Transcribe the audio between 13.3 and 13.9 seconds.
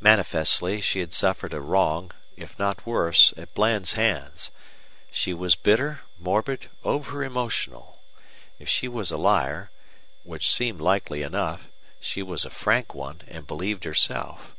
believed